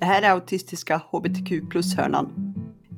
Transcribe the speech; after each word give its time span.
Det 0.00 0.06
här 0.06 0.22
är 0.22 0.30
Autistiska 0.30 0.96
HBTQ 0.96 1.70
plus-hörnan. 1.70 2.54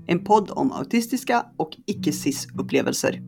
En 0.07 0.25
podd 0.25 0.51
om 0.51 0.73
autistiska 0.73 1.47
och 1.57 1.77
icke-cis-upplevelser. 1.87 3.23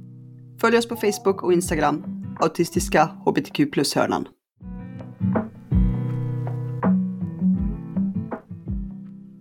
Följ 0.60 0.78
oss 0.78 0.88
på 0.88 0.96
Facebook 0.96 1.42
och 1.42 1.52
Instagram, 1.52 2.04
Autistiska 2.40 3.04
HBTQ 3.04 3.72
plus-hörnan. 3.72 4.28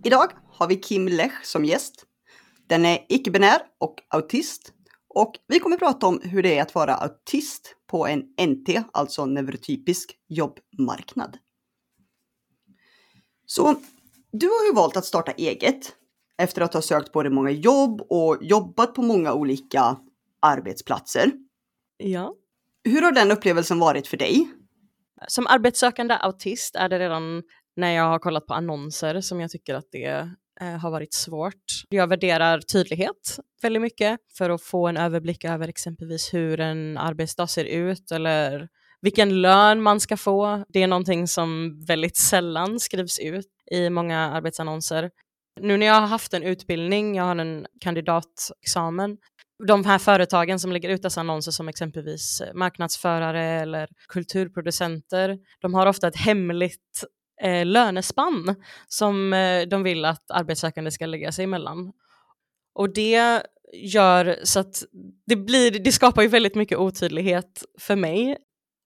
Idag 0.04 0.26
har 0.48 0.68
vi 0.68 0.76
Kim 0.76 1.08
Lech 1.08 1.44
som 1.44 1.64
gäst. 1.64 2.04
Den 2.68 2.84
är 2.84 2.98
icke-binär 3.08 3.58
och 3.80 3.94
autist. 4.08 4.72
Och 5.08 5.34
vi 5.48 5.58
kommer 5.58 5.76
prata 5.76 6.06
om 6.06 6.20
hur 6.22 6.42
det 6.42 6.58
är 6.58 6.62
att 6.62 6.74
vara 6.74 6.94
autist 6.94 7.76
på 7.90 8.06
en 8.06 8.20
NT, 8.20 8.84
alltså 8.92 9.26
neurotypisk 9.26 10.16
jobbmarknad. 10.28 11.38
Så 13.46 13.74
du 14.34 14.46
har 14.46 14.66
ju 14.66 14.74
valt 14.74 14.96
att 14.96 15.04
starta 15.04 15.32
eget 15.32 15.92
efter 16.38 16.62
att 16.62 16.74
ha 16.74 16.82
sökt 16.82 17.12
både 17.12 17.30
många 17.30 17.50
jobb 17.50 18.00
och 18.00 18.38
jobbat 18.40 18.94
på 18.94 19.02
många 19.02 19.32
olika 19.32 19.96
arbetsplatser. 20.42 21.32
Ja. 21.96 22.34
Hur 22.84 23.02
har 23.02 23.12
den 23.12 23.30
upplevelsen 23.30 23.78
varit 23.78 24.06
för 24.06 24.16
dig? 24.16 24.48
Som 25.28 25.46
arbetssökande 25.46 26.14
autist 26.14 26.76
är 26.76 26.88
det 26.88 26.98
redan 26.98 27.42
när 27.76 27.90
jag 27.90 28.04
har 28.04 28.18
kollat 28.18 28.46
på 28.46 28.54
annonser 28.54 29.20
som 29.20 29.40
jag 29.40 29.50
tycker 29.50 29.74
att 29.74 29.88
det 29.92 30.28
eh, 30.60 30.66
har 30.66 30.90
varit 30.90 31.14
svårt. 31.14 31.64
Jag 31.88 32.06
värderar 32.06 32.60
tydlighet 32.60 33.38
väldigt 33.62 33.82
mycket 33.82 34.18
för 34.38 34.50
att 34.50 34.62
få 34.62 34.88
en 34.88 34.96
överblick 34.96 35.44
över 35.44 35.68
exempelvis 35.68 36.34
hur 36.34 36.60
en 36.60 36.98
arbetsdag 36.98 37.46
ser 37.46 37.64
ut 37.64 38.10
eller 38.10 38.68
vilken 39.00 39.42
lön 39.42 39.82
man 39.82 40.00
ska 40.00 40.16
få. 40.16 40.64
Det 40.68 40.82
är 40.82 40.86
någonting 40.86 41.28
som 41.28 41.80
väldigt 41.86 42.16
sällan 42.16 42.80
skrivs 42.80 43.18
ut 43.18 43.53
i 43.70 43.90
många 43.90 44.18
arbetsannonser. 44.18 45.10
Nu 45.60 45.76
när 45.76 45.86
jag 45.86 46.00
har 46.00 46.06
haft 46.06 46.34
en 46.34 46.42
utbildning, 46.42 47.16
jag 47.16 47.24
har 47.24 47.36
en 47.36 47.66
kandidatexamen, 47.80 49.16
de 49.66 49.84
här 49.84 49.98
företagen 49.98 50.58
som 50.58 50.72
lägger 50.72 50.88
ut 50.88 51.02
dessa 51.02 51.20
annonser 51.20 51.52
som 51.52 51.68
exempelvis 51.68 52.40
eh, 52.40 52.54
marknadsförare 52.54 53.44
eller 53.44 53.88
kulturproducenter, 54.08 55.38
de 55.60 55.74
har 55.74 55.86
ofta 55.86 56.08
ett 56.08 56.16
hemligt 56.16 57.04
eh, 57.42 57.66
lönespann 57.66 58.54
som 58.88 59.32
eh, 59.32 59.62
de 59.62 59.82
vill 59.82 60.04
att 60.04 60.30
arbetssökande 60.30 60.90
ska 60.90 61.06
lägga 61.06 61.32
sig 61.32 61.44
emellan. 61.44 61.92
Och 62.74 62.94
det 62.94 63.42
gör 63.72 64.36
så 64.42 64.60
att 64.60 64.84
det, 65.26 65.36
blir, 65.36 65.70
det 65.70 65.92
skapar 65.92 66.22
ju 66.22 66.28
väldigt 66.28 66.54
mycket 66.54 66.78
otydlighet 66.78 67.64
för 67.80 67.96
mig 67.96 68.36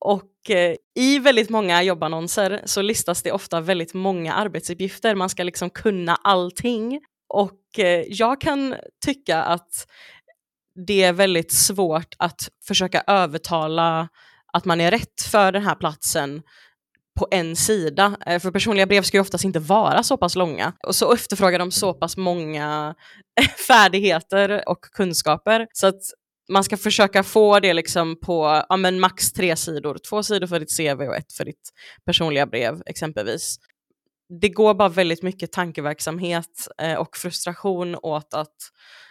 och 0.01 0.31
eh, 0.51 0.77
i 0.95 1.19
väldigt 1.19 1.51
många 1.51 1.83
jobbannonser 1.83 2.63
så 2.65 2.83
listas 2.83 3.23
det 3.23 3.33
ofta 3.33 3.61
väldigt 3.61 3.95
många 3.95 4.35
arbetsuppgifter. 4.35 5.15
Man 5.15 5.29
ska 5.29 5.43
liksom 5.43 5.71
kunna 5.71 6.17
allting. 6.17 7.01
Och 7.29 7.79
eh, 7.79 8.05
jag 8.09 8.41
kan 8.41 8.75
tycka 9.05 9.43
att 9.43 9.87
det 10.87 11.03
är 11.03 11.13
väldigt 11.13 11.53
svårt 11.53 12.15
att 12.19 12.49
försöka 12.67 13.03
övertala 13.07 14.09
att 14.53 14.65
man 14.65 14.81
är 14.81 14.91
rätt 14.91 15.23
för 15.31 15.53
den 15.53 15.63
här 15.63 15.75
platsen 15.75 16.43
på 17.19 17.29
en 17.31 17.57
sida. 17.57 18.17
Eh, 18.27 18.41
för 18.41 18.51
personliga 18.51 18.87
brev 18.87 19.03
ska 19.03 19.17
ju 19.17 19.21
oftast 19.21 19.45
inte 19.45 19.59
vara 19.59 20.03
så 20.03 20.17
pass 20.17 20.37
långa. 20.37 20.73
Och 20.87 20.95
så 20.95 21.13
efterfrågar 21.13 21.59
de 21.59 21.71
så 21.71 21.95
pass 21.95 22.17
många 22.17 22.95
färdigheter 23.69 24.69
och 24.69 24.81
kunskaper. 24.81 25.67
Så 25.73 25.87
att 25.87 26.01
man 26.49 26.65
ska 26.65 26.77
försöka 26.77 27.23
få 27.23 27.61
det 27.61 27.73
liksom 27.73 28.21
på 28.21 28.63
ja, 28.69 28.77
men 28.77 29.01
max 29.01 29.33
tre 29.33 29.57
sidor. 29.57 29.99
Två 30.09 30.23
sidor 30.23 30.47
för 30.47 30.61
ditt 30.61 30.77
CV 30.77 31.09
och 31.09 31.17
ett 31.17 31.33
för 31.33 31.45
ditt 31.45 31.71
personliga 32.05 32.47
brev 32.47 32.83
exempelvis. 32.87 33.57
Det 34.41 34.49
går 34.49 34.75
bara 34.75 34.89
väldigt 34.89 35.23
mycket 35.23 35.53
tankeverksamhet 35.53 36.69
eh, 36.83 36.95
och 36.95 37.17
frustration 37.17 37.97
åt 38.03 38.35
att 38.35 38.57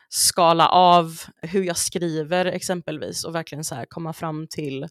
skala 0.10 0.70
av 0.70 1.22
hur 1.42 1.64
jag 1.64 1.78
skriver 1.78 2.46
exempelvis 2.46 3.24
och 3.24 3.36
verkligen 3.36 3.64
så 3.64 3.76
här 3.76 3.86
komma 3.90 4.14
fram 4.14 4.48
till 4.48 4.88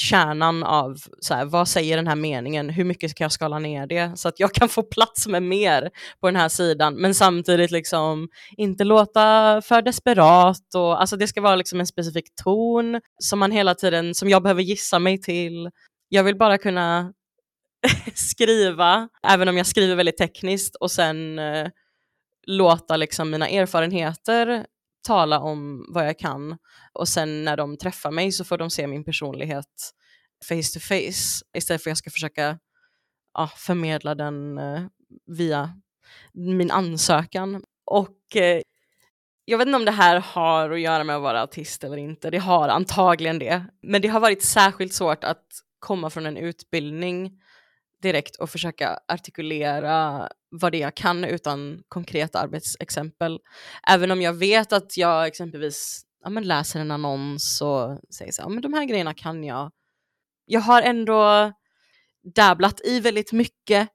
kärnan 0.00 0.62
av 0.62 0.96
så 1.20 1.34
här, 1.34 1.44
vad 1.44 1.68
säger 1.68 1.96
den 1.96 2.06
här 2.06 2.16
meningen, 2.16 2.70
hur 2.70 2.84
mycket 2.84 3.10
ska 3.10 3.24
jag 3.24 3.32
skala 3.32 3.58
ner 3.58 3.86
det 3.86 4.18
så 4.18 4.28
att 4.28 4.40
jag 4.40 4.54
kan 4.54 4.68
få 4.68 4.82
plats 4.82 5.26
med 5.26 5.42
mer 5.42 5.90
på 6.20 6.26
den 6.26 6.36
här 6.36 6.48
sidan 6.48 6.94
men 6.94 7.14
samtidigt 7.14 7.70
liksom 7.70 8.28
inte 8.56 8.84
låta 8.84 9.62
för 9.62 9.82
desperat 9.82 10.74
och 10.74 11.00
alltså 11.00 11.16
det 11.16 11.26
ska 11.26 11.40
vara 11.40 11.56
liksom 11.56 11.80
en 11.80 11.86
specifik 11.86 12.34
ton 12.44 13.00
som 13.18 13.38
man 13.38 13.52
hela 13.52 13.74
tiden, 13.74 14.14
som 14.14 14.28
jag 14.28 14.42
behöver 14.42 14.62
gissa 14.62 14.98
mig 14.98 15.20
till. 15.20 15.70
Jag 16.08 16.24
vill 16.24 16.36
bara 16.36 16.58
kunna 16.58 17.12
skriva, 18.14 19.08
även 19.22 19.48
om 19.48 19.56
jag 19.56 19.66
skriver 19.66 19.94
väldigt 19.94 20.18
tekniskt 20.18 20.74
och 20.74 20.90
sen 20.90 21.38
eh, 21.38 21.68
låta 22.46 22.96
liksom 22.96 23.30
mina 23.30 23.48
erfarenheter 23.48 24.66
tala 25.02 25.40
om 25.40 25.86
vad 25.88 26.06
jag 26.06 26.18
kan 26.18 26.58
och 26.92 27.08
sen 27.08 27.44
när 27.44 27.56
de 27.56 27.76
träffar 27.76 28.10
mig 28.10 28.32
så 28.32 28.44
får 28.44 28.58
de 28.58 28.70
se 28.70 28.86
min 28.86 29.04
personlighet 29.04 29.92
face 30.48 30.74
to 30.74 30.80
face 30.80 31.44
istället 31.56 31.82
för 31.82 31.90
att 31.90 31.92
jag 31.92 31.98
ska 31.98 32.10
försöka 32.10 32.58
ja, 33.34 33.50
förmedla 33.56 34.14
den 34.14 34.58
eh, 34.58 34.82
via 35.26 35.72
min 36.32 36.70
ansökan. 36.70 37.62
Och 37.84 38.36
eh, 38.36 38.62
jag 39.44 39.58
vet 39.58 39.66
inte 39.66 39.76
om 39.76 39.84
det 39.84 39.90
här 39.90 40.20
har 40.20 40.70
att 40.70 40.80
göra 40.80 41.04
med 41.04 41.16
att 41.16 41.22
vara 41.22 41.40
autist 41.40 41.84
eller 41.84 41.96
inte, 41.96 42.30
det 42.30 42.38
har 42.38 42.68
antagligen 42.68 43.38
det. 43.38 43.64
Men 43.82 44.02
det 44.02 44.08
har 44.08 44.20
varit 44.20 44.42
särskilt 44.42 44.94
svårt 44.94 45.24
att 45.24 45.46
komma 45.78 46.10
från 46.10 46.26
en 46.26 46.36
utbildning 46.36 47.40
direkt 48.02 48.36
och 48.36 48.50
försöka 48.50 48.98
artikulera 49.08 50.28
vad 50.50 50.72
det 50.72 50.78
är 50.78 50.82
jag 50.82 50.96
kan 50.96 51.24
utan 51.24 51.82
konkreta 51.88 52.38
arbetsexempel. 52.38 53.38
Även 53.88 54.10
om 54.10 54.22
jag 54.22 54.32
vet 54.32 54.72
att 54.72 54.96
jag 54.96 55.26
exempelvis 55.26 56.02
ja, 56.24 56.30
men 56.30 56.44
läser 56.44 56.80
en 56.80 56.90
annons 56.90 57.60
och 57.60 58.00
säger 58.14 58.32
så 58.32 58.42
ja, 58.42 58.48
men 58.48 58.62
de 58.62 58.74
här 58.74 58.84
grejerna 58.84 59.14
kan 59.14 59.44
jag. 59.44 59.70
Jag 60.44 60.60
har 60.60 60.82
ändå 60.82 61.52
dabblat 62.34 62.80
i 62.84 63.00
väldigt 63.00 63.32
mycket 63.32 63.88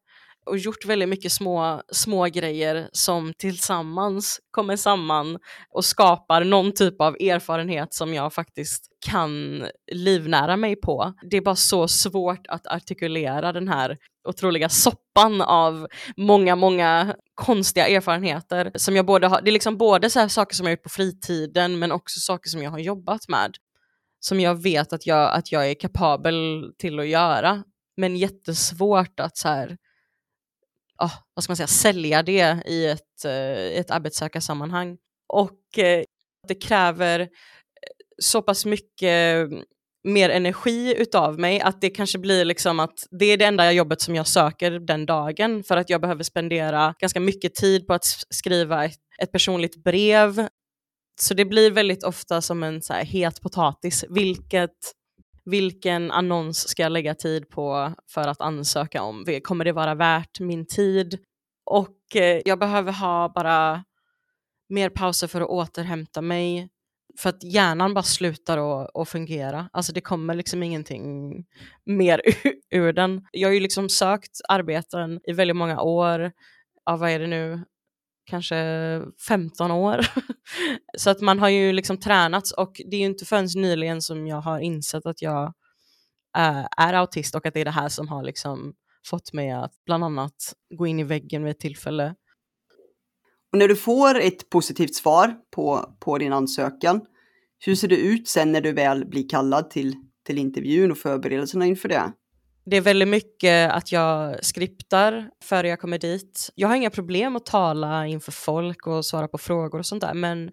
och 0.46 0.58
gjort 0.58 0.86
väldigt 0.86 1.10
mycket 1.10 1.32
små, 1.32 1.82
små 1.92 2.26
grejer 2.26 2.90
som 2.92 3.34
tillsammans 3.38 4.40
kommer 4.52 4.76
samman 4.76 5.40
och 5.70 5.86
skapar 5.86 6.44
någon 6.44 6.74
typ 6.74 7.02
av 7.02 7.16
erfarenhet 7.16 7.94
som 7.94 8.14
jag 8.14 8.34
faktiskt 8.34 8.88
kan 9.06 9.66
livnära 9.92 10.58
mig 10.58 10.76
på. 10.76 11.14
Det 11.30 11.38
är 11.38 11.42
bara 11.42 11.56
så 11.56 11.88
svårt 11.88 12.48
att 12.48 12.68
artikulera 12.68 13.54
den 13.54 13.68
här 13.68 13.98
otroliga 14.24 14.70
soppan 14.70 15.42
av 15.42 15.88
många, 16.18 16.56
många 16.56 17.16
konstiga 17.36 17.88
erfarenheter 17.88 18.72
som 18.76 18.96
jag 18.96 19.06
både 19.06 19.28
har, 19.28 19.42
det 19.42 19.50
är 19.50 19.52
liksom 19.52 19.78
både 19.78 20.10
så 20.10 20.30
saker 20.30 20.56
som 20.56 20.66
jag 20.66 20.72
gjort 20.72 20.84
på 20.84 20.90
fritiden 20.90 21.80
men 21.80 21.92
också 21.92 22.20
saker 22.20 22.50
som 22.50 22.64
jag 22.64 22.72
har 22.72 22.80
jobbat 22.80 23.28
med 23.28 23.58
som 24.20 24.40
jag 24.40 24.64
vet 24.64 24.94
att 24.94 25.08
jag, 25.08 25.34
att 25.34 25.52
jag 25.52 25.70
är 25.70 25.74
kapabel 25.74 26.72
till 26.78 27.00
att 27.00 27.08
göra 27.08 27.64
men 27.98 28.16
jättesvårt 28.18 29.20
att 29.20 29.38
så 29.38 29.48
här, 29.48 29.78
oh, 31.04 31.14
vad 31.34 31.44
ska 31.44 31.52
man 31.52 31.58
säga, 31.58 31.68
sälja 31.68 32.24
det 32.24 32.64
i 32.66 32.86
ett, 32.88 33.26
uh, 33.26 33.32
ett 33.80 33.92
arbetssökarsammanhang. 33.92 34.98
Och 35.28 35.60
uh, 35.78 36.04
det 36.48 36.56
kräver 36.56 37.20
eh, 37.20 37.28
så 38.18 38.42
pass 38.42 38.66
mycket 38.66 39.50
mer 40.04 40.30
energi 40.30 40.96
utav 40.98 41.40
mig 41.40 41.62
att 41.62 41.82
det 41.82 41.90
kanske 41.90 42.20
blir 42.20 42.46
liksom 42.46 42.80
att 42.80 43.08
det 43.20 43.26
är 43.26 43.38
det 43.38 43.46
enda 43.46 43.72
jobbet 43.72 44.02
som 44.02 44.16
jag 44.16 44.28
söker 44.28 44.72
den 44.72 45.06
dagen 45.06 45.64
för 45.64 45.78
att 45.78 45.90
jag 45.90 46.02
behöver 46.02 46.24
spendera 46.24 46.96
ganska 47.00 47.20
mycket 47.20 47.56
tid 47.56 47.88
på 47.88 47.94
att 47.94 48.06
skriva 48.30 48.86
ett, 48.86 49.00
ett 49.22 49.32
personligt 49.32 49.84
brev. 49.84 50.48
Så 51.22 51.34
det 51.34 51.46
blir 51.46 51.72
väldigt 51.72 52.04
ofta 52.04 52.42
som 52.42 52.64
en 52.64 52.82
så 52.82 52.94
här 52.94 53.06
het 53.06 53.42
potatis, 53.42 54.06
vilket 54.10 54.72
vilken 55.46 56.12
annons 56.12 56.68
ska 56.68 56.84
jag 56.84 56.92
lägga 56.92 57.16
tid 57.16 57.50
på 57.50 57.94
för 58.14 58.28
att 58.28 58.42
ansöka 58.42 59.02
om? 59.02 59.26
Kommer 59.44 59.66
det 59.66 59.72
vara 59.72 59.96
värt 59.96 60.40
min 60.40 60.66
tid? 60.66 61.20
Och 61.66 62.16
eh, 62.16 62.42
jag 62.46 62.60
behöver 62.60 62.92
ha 62.92 63.32
bara 63.36 63.84
mer 64.70 64.90
pauser 64.90 65.28
för 65.28 65.42
att 65.42 65.48
återhämta 65.48 66.22
mig. 66.22 66.70
För 67.18 67.30
att 67.30 67.44
hjärnan 67.44 67.94
bara 67.94 68.04
slutar 68.04 68.82
att, 69.02 69.10
fungera. 69.10 69.70
Alltså 69.74 69.94
det 69.94 70.02
kommer 70.02 70.36
liksom 70.36 70.64
ingenting 70.64 71.36
mer 71.86 72.22
ur 72.72 72.94
den. 72.94 73.28
Jag 73.32 73.50
har 73.50 73.54
ju 73.54 73.60
liksom 73.60 73.90
sökt 73.90 74.42
arbeten 74.50 75.20
i 75.24 75.34
väldigt 75.34 75.58
många 75.58 75.82
år. 75.82 76.32
Ja, 76.86 76.98
vad 76.98 77.10
är 77.10 77.20
det 77.20 77.28
nu? 77.28 77.64
kanske 78.26 78.56
15 79.28 79.72
år. 79.72 80.00
så 80.98 81.10
att 81.10 81.22
man 81.22 81.40
har 81.40 81.50
ju 81.50 81.74
liksom 81.74 81.98
tränats 81.98 82.52
och 82.52 82.82
det 82.86 82.96
är 82.96 83.00
ju 83.00 83.06
inte 83.06 83.26
förrän 83.26 83.48
nyligen 83.56 84.02
som 84.02 84.28
jag 84.28 84.42
har 84.42 84.60
insett 84.60 85.06
att 85.06 85.22
jag 85.22 85.54
äh, 86.38 86.66
är 86.78 86.94
autist 86.94 87.36
och 87.36 87.46
att 87.46 87.54
det 87.54 87.62
är 87.62 87.66
det 87.66 87.72
här 87.72 87.90
som 87.90 88.08
har 88.08 88.24
liksom 88.24 88.74
fått 89.06 89.34
mig 89.34 89.52
att 89.52 89.74
bland 89.86 90.04
annat 90.04 90.54
gå 90.76 90.88
in 90.88 91.00
i 91.00 91.04
väggen 91.04 91.44
vid 91.44 91.52
ett 91.52 91.60
tillfälle. 91.60 92.16
Och 93.54 93.60
när 93.60 93.68
du 93.68 93.76
får 93.76 94.20
ett 94.20 94.50
positivt 94.50 94.96
svar 94.96 95.36
på, 95.56 95.96
på 96.00 96.18
din 96.18 96.34
ansökan, 96.34 97.02
hur 97.66 97.76
ser 97.76 97.88
det 97.88 97.96
ut 97.96 98.28
sen 98.28 98.52
när 98.52 98.62
du 98.62 98.72
väl 98.72 99.06
blir 99.06 99.30
kallad 99.30 99.70
till, 99.70 99.96
till 100.26 100.38
intervjun 100.38 100.92
och 100.92 100.98
förberedelserna 100.98 101.66
inför 101.66 101.90
det? 101.90 102.14
Det 102.66 102.78
är 102.78 102.82
väldigt 102.82 103.08
mycket 103.08 103.72
att 103.72 103.92
jag 103.92 104.46
skriptar 104.46 105.30
före 105.44 105.68
jag 105.68 105.80
kommer 105.80 105.98
dit. 105.98 106.50
Jag 106.56 106.68
har 106.68 106.76
inga 106.76 106.90
problem 106.90 107.36
att 107.36 107.46
tala 107.46 108.08
inför 108.08 108.32
folk 108.32 108.88
och 108.88 109.06
svara 109.06 109.28
på 109.28 109.38
frågor 109.38 109.80
och 109.80 109.86
sånt 109.86 110.02
där, 110.02 110.14
men 110.14 110.52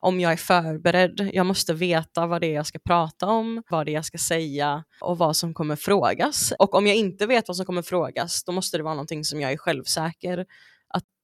om 0.00 0.20
jag 0.20 0.32
är 0.32 0.36
förberedd. 0.36 1.30
Jag 1.32 1.46
måste 1.46 1.74
veta 1.74 2.26
vad 2.26 2.40
det 2.40 2.46
är 2.46 2.54
jag 2.54 2.66
ska 2.66 2.78
prata 2.78 3.26
om, 3.26 3.62
vad 3.70 3.86
det 3.86 3.92
är 3.92 3.94
jag 3.94 4.04
ska 4.04 4.18
säga 4.18 4.84
och 5.00 5.18
vad 5.18 5.36
som 5.36 5.54
kommer 5.54 5.76
frågas. 5.76 6.52
Och 6.58 6.74
om 6.74 6.86
jag 6.86 6.96
inte 6.96 7.26
vet 7.26 7.48
vad 7.48 7.56
som 7.56 7.66
kommer 7.66 7.82
frågas, 7.82 8.44
då 8.44 8.52
måste 8.52 8.76
det 8.76 8.82
vara 8.82 8.94
någonting 8.94 9.24
som 9.24 9.40
jag 9.40 9.52
är 9.52 9.56
självsäker 9.56 10.46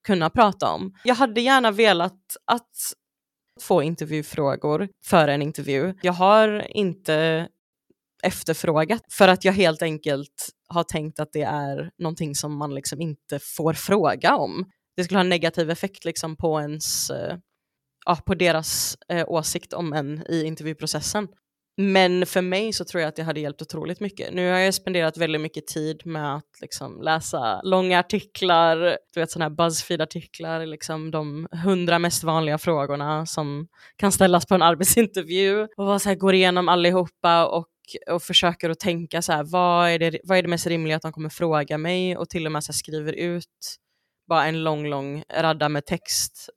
kunna 0.07 0.29
prata 0.29 0.71
om. 0.71 0.93
Jag 1.03 1.15
hade 1.15 1.41
gärna 1.41 1.71
velat 1.71 2.19
att 2.45 2.71
få 3.61 3.83
intervjufrågor 3.83 4.89
för 5.05 5.27
en 5.27 5.41
intervju. 5.41 5.93
Jag 6.01 6.13
har 6.13 6.67
inte 6.77 7.47
efterfrågat 8.23 9.01
för 9.11 9.27
att 9.27 9.45
jag 9.45 9.53
helt 9.53 9.81
enkelt 9.81 10.49
har 10.67 10.83
tänkt 10.83 11.19
att 11.19 11.33
det 11.33 11.41
är 11.41 11.91
någonting 11.97 12.35
som 12.35 12.57
man 12.57 12.75
liksom 12.75 13.01
inte 13.01 13.39
får 13.39 13.73
fråga 13.73 14.35
om. 14.35 14.65
Det 14.95 15.03
skulle 15.03 15.17
ha 15.17 15.23
en 15.23 15.29
negativ 15.29 15.69
effekt 15.69 16.05
liksom 16.05 16.35
på 16.35 16.61
ens 16.61 17.09
eh, 17.09 17.37
ja, 18.05 18.15
på 18.25 18.35
deras 18.35 18.97
eh, 19.09 19.29
åsikt 19.29 19.73
om 19.73 19.93
en 19.93 20.23
i 20.29 20.43
intervjuprocessen. 20.43 21.27
Men 21.77 22.25
för 22.25 22.41
mig 22.41 22.73
så 22.73 22.85
tror 22.85 23.01
jag 23.01 23.07
att 23.07 23.15
det 23.15 23.23
hade 23.23 23.39
hjälpt 23.39 23.61
otroligt 23.61 23.99
mycket. 23.99 24.33
Nu 24.33 24.51
har 24.51 24.59
jag 24.59 24.73
spenderat 24.73 25.17
väldigt 25.17 25.41
mycket 25.41 25.67
tid 25.67 26.05
med 26.05 26.35
att 26.35 26.61
liksom 26.61 27.01
läsa 27.01 27.61
långa 27.63 27.99
artiklar, 27.99 28.97
du 29.13 29.19
vet 29.19 29.31
sådana 29.31 29.49
här 29.49 29.55
Buzzfeed-artiklar, 29.55 30.65
liksom 30.65 31.11
de 31.11 31.47
hundra 31.63 31.99
mest 31.99 32.23
vanliga 32.23 32.57
frågorna 32.57 33.25
som 33.25 33.67
kan 33.95 34.11
ställas 34.11 34.45
på 34.45 34.55
en 34.55 34.61
arbetsintervju 34.61 35.67
och 35.77 36.01
så 36.01 36.09
här, 36.09 36.15
går 36.15 36.33
igenom 36.33 36.69
allihopa 36.69 37.47
och 37.47 37.67
och 38.09 38.23
försöker 38.23 38.69
att 38.69 38.79
tänka 38.79 39.21
så 39.21 39.31
här, 39.31 39.43
vad 39.43 39.89
är, 39.89 39.99
det, 39.99 40.19
vad 40.23 40.37
är 40.37 40.41
det 40.41 40.47
mest 40.47 40.67
rimliga 40.67 40.95
att 40.95 41.01
de 41.01 41.11
kommer 41.11 41.29
fråga 41.29 41.77
mig 41.77 42.17
och 42.17 42.29
till 42.29 42.45
och 42.45 42.51
med 42.51 42.63
så 42.63 42.73
skriver 42.73 43.13
ut 43.13 43.77
bara 44.27 44.45
en 44.45 44.63
lång, 44.63 44.87
lång 44.87 45.23
radda 45.33 45.69
med 45.69 45.85
text 45.85 46.49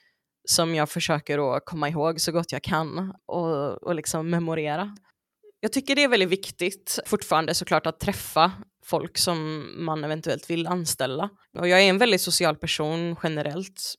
som 0.44 0.74
jag 0.74 0.90
försöker 0.90 1.56
att 1.56 1.64
komma 1.64 1.88
ihåg 1.88 2.20
så 2.20 2.32
gott 2.32 2.52
jag 2.52 2.62
kan 2.62 3.14
och, 3.26 3.82
och 3.82 3.94
liksom 3.94 4.30
memorera. 4.30 4.96
Jag 5.60 5.72
tycker 5.72 5.96
det 5.96 6.02
är 6.02 6.08
väldigt 6.08 6.28
viktigt 6.28 6.98
fortfarande 7.06 7.54
såklart 7.54 7.86
att 7.86 8.00
träffa 8.00 8.52
folk 8.84 9.18
som 9.18 9.66
man 9.84 10.04
eventuellt 10.04 10.50
vill 10.50 10.66
anställa. 10.66 11.30
Och 11.58 11.68
jag 11.68 11.82
är 11.82 11.90
en 11.90 11.98
väldigt 11.98 12.20
social 12.20 12.56
person 12.56 13.16
generellt. 13.22 13.94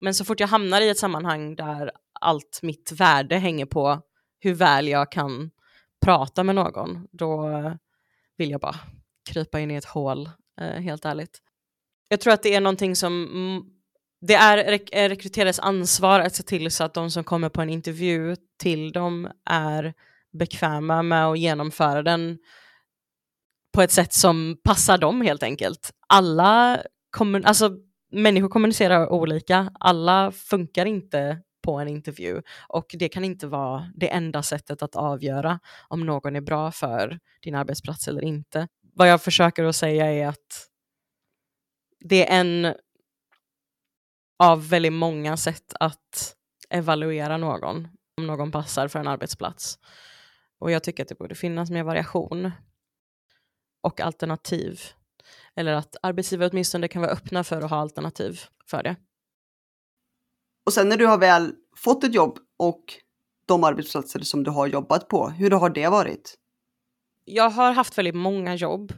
Men 0.00 0.14
så 0.14 0.24
fort 0.24 0.40
jag 0.40 0.48
hamnar 0.48 0.80
i 0.80 0.88
ett 0.88 0.98
sammanhang 0.98 1.56
där 1.56 1.90
allt 2.20 2.60
mitt 2.62 2.92
värde 2.92 3.36
hänger 3.36 3.66
på 3.66 4.02
hur 4.40 4.54
väl 4.54 4.88
jag 4.88 5.12
kan 5.12 5.50
prata 6.04 6.44
med 6.44 6.54
någon, 6.54 7.06
då 7.12 7.50
vill 8.36 8.50
jag 8.50 8.60
bara 8.60 8.76
krypa 9.30 9.60
in 9.60 9.70
i 9.70 9.74
ett 9.74 9.84
hål, 9.84 10.30
eh, 10.60 10.80
helt 10.80 11.04
ärligt. 11.04 11.38
Jag 12.08 12.20
tror 12.20 12.32
att 12.32 12.42
det 12.42 12.54
är 12.54 12.60
någonting 12.60 12.96
som 12.96 13.73
det 14.26 14.34
är 14.34 14.70
rek 14.70 14.88
eh, 14.92 15.08
rekryterares 15.08 15.58
ansvar 15.58 16.20
att 16.20 16.34
se 16.34 16.42
till 16.42 16.70
så 16.70 16.84
att 16.84 16.94
de 16.94 17.10
som 17.10 17.24
kommer 17.24 17.48
på 17.48 17.62
en 17.62 17.70
intervju 17.70 18.36
till 18.58 18.92
dem 18.92 19.30
är 19.50 19.94
bekväma 20.38 21.02
med 21.02 21.26
att 21.26 21.38
genomföra 21.38 22.02
den 22.02 22.38
på 23.74 23.82
ett 23.82 23.90
sätt 23.90 24.12
som 24.12 24.56
passar 24.64 24.98
dem 24.98 25.20
helt 25.20 25.42
enkelt. 25.42 25.90
Alla 26.08 26.82
alltså, 27.44 27.70
människor 28.12 28.48
kommunicerar 28.48 29.12
olika, 29.12 29.72
alla 29.80 30.32
funkar 30.32 30.86
inte 30.86 31.40
på 31.62 31.78
en 31.78 31.88
intervju 31.88 32.42
och 32.68 32.86
det 32.98 33.08
kan 33.08 33.24
inte 33.24 33.46
vara 33.46 33.92
det 33.94 34.08
enda 34.08 34.42
sättet 34.42 34.82
att 34.82 34.96
avgöra 34.96 35.60
om 35.88 36.06
någon 36.06 36.36
är 36.36 36.40
bra 36.40 36.70
för 36.70 37.18
din 37.42 37.54
arbetsplats 37.54 38.08
eller 38.08 38.24
inte. 38.24 38.68
Vad 38.94 39.08
jag 39.08 39.22
försöker 39.22 39.64
att 39.64 39.76
säga 39.76 40.12
är 40.12 40.26
att 40.26 40.68
det 42.00 42.30
är 42.30 42.40
en 42.40 42.74
av 44.38 44.68
väldigt 44.68 44.92
många 44.92 45.36
sätt 45.36 45.74
att 45.80 46.36
evaluera 46.70 47.36
någon, 47.36 47.88
om 48.16 48.26
någon 48.26 48.52
passar 48.52 48.88
för 48.88 48.98
en 48.98 49.08
arbetsplats. 49.08 49.78
Och 50.58 50.70
jag 50.70 50.84
tycker 50.84 51.02
att 51.02 51.08
det 51.08 51.18
borde 51.18 51.34
finnas 51.34 51.70
mer 51.70 51.82
variation 51.82 52.50
och 53.82 54.00
alternativ. 54.00 54.80
Eller 55.56 55.72
att 55.72 55.96
arbetsgivare 56.02 56.48
åtminstone 56.52 56.88
kan 56.88 57.02
vara 57.02 57.12
öppna 57.12 57.44
för 57.44 57.62
att 57.62 57.70
ha 57.70 57.76
alternativ 57.76 58.40
för 58.66 58.82
det. 58.82 58.96
Och 60.66 60.72
sen 60.72 60.88
när 60.88 60.96
du 60.96 61.06
har 61.06 61.18
väl 61.18 61.54
fått 61.76 62.04
ett 62.04 62.14
jobb 62.14 62.38
och 62.58 62.84
de 63.46 63.64
arbetsplatser 63.64 64.20
som 64.20 64.44
du 64.44 64.50
har 64.50 64.66
jobbat 64.66 65.08
på, 65.08 65.28
hur 65.28 65.50
har 65.50 65.70
det 65.70 65.88
varit? 65.88 66.34
Jag 67.24 67.50
har 67.50 67.72
haft 67.72 67.98
väldigt 67.98 68.14
många 68.14 68.54
jobb 68.54 68.92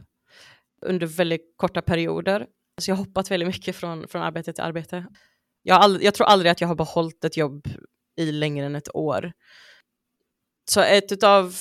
under 0.81 1.07
väldigt 1.07 1.53
korta 1.57 1.81
perioder. 1.81 2.47
Så 2.77 2.91
jag 2.91 2.95
har 2.95 3.03
hoppat 3.03 3.31
väldigt 3.31 3.47
mycket 3.47 3.75
från, 3.75 4.07
från 4.07 4.21
arbete 4.21 4.53
till 4.53 4.63
arbete. 4.63 5.05
Jag, 5.63 5.81
all, 5.81 6.03
jag 6.03 6.13
tror 6.13 6.27
aldrig 6.27 6.51
att 6.51 6.61
jag 6.61 6.67
har 6.67 6.75
behållit 6.75 7.23
ett 7.25 7.37
jobb 7.37 7.67
i 8.17 8.31
längre 8.31 8.65
än 8.65 8.75
ett 8.75 8.95
år. 8.95 9.31
Så 10.69 10.81
ett 10.81 11.23
av 11.23 11.55